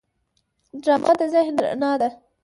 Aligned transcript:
ډرامه 0.83 1.11
د 1.19 1.21
ذهن 1.33 1.55
رڼا 1.63 1.91
ده 2.01 2.09